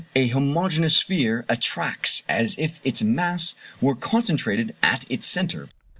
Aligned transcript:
A 0.15 0.29
homogeneous 0.29 0.97
sphere 0.97 1.45
attracts 1.47 2.23
as 2.27 2.55
if 2.57 2.81
its 2.83 3.03
mass 3.03 3.55
were 3.79 3.95
concentrated 3.95 4.75
at 4.81 5.05
its 5.11 5.27
centre. 5.27 5.69